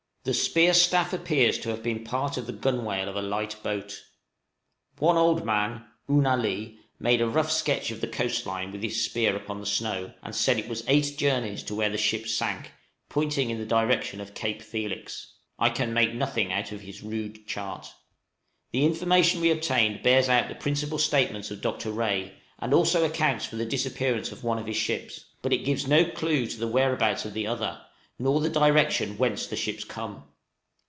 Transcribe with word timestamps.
The 0.23 0.35
spear 0.35 0.75
staff 0.75 1.13
appears 1.13 1.57
to 1.57 1.69
have 1.69 1.81
been 1.81 2.03
part 2.03 2.37
of 2.37 2.45
the 2.45 2.53
gunwale 2.53 3.09
of 3.09 3.15
a 3.15 3.23
light 3.23 3.55
boat. 3.63 4.03
One 4.99 5.17
old 5.17 5.43
man, 5.43 5.83
"Oo 6.11 6.21
na 6.21 6.35
lee," 6.35 6.77
made 6.99 7.21
a 7.21 7.27
rough 7.27 7.51
sketch 7.51 7.89
of 7.89 8.01
the 8.01 8.07
coast 8.07 8.45
line 8.45 8.71
with 8.71 8.83
his 8.83 9.03
spear 9.03 9.35
upon 9.35 9.59
the 9.59 9.65
snow, 9.65 10.13
and 10.21 10.35
said 10.35 10.59
it 10.59 10.67
was 10.69 10.83
eight 10.87 11.17
journeys 11.17 11.63
to 11.63 11.73
where 11.73 11.89
the 11.89 11.97
ship 11.97 12.27
sank, 12.27 12.71
pointing 13.09 13.49
in 13.49 13.57
the 13.57 13.65
direction 13.65 14.21
of 14.21 14.35
Cape 14.35 14.61
Felix. 14.61 15.33
I 15.57 15.71
can 15.71 15.91
make 15.91 16.13
nothing 16.13 16.51
out 16.53 16.71
of 16.71 16.81
his 16.81 17.01
rude 17.01 17.47
chart. 17.47 17.85
{RAE'S 17.85 17.87
STATEMENTS 17.87 18.71
CONFIRMED.} 18.71 18.71
The 18.73 18.85
information 19.01 19.41
we 19.41 19.49
obtained 19.49 20.03
bears 20.03 20.29
out 20.29 20.49
the 20.49 20.53
principal 20.53 20.99
statements 20.99 21.49
of 21.49 21.61
Dr. 21.61 21.89
Rae, 21.91 22.35
and 22.59 22.75
also 22.75 23.03
accounts 23.03 23.47
for 23.47 23.55
the 23.55 23.65
disappearance 23.65 24.31
of 24.31 24.43
one 24.43 24.59
of 24.59 24.67
the 24.67 24.73
ships; 24.73 25.25
but 25.41 25.51
it 25.51 25.65
gives 25.65 25.87
no 25.87 26.05
clue 26.05 26.45
to 26.45 26.59
the 26.59 26.67
whereabouts 26.67 27.25
of 27.25 27.33
the 27.33 27.47
other, 27.47 27.81
nor 28.19 28.39
the 28.41 28.49
direction 28.49 29.17
whence 29.17 29.47
the 29.47 29.55
ships 29.55 29.83
come. 29.83 30.23